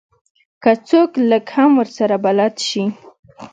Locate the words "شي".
2.67-2.83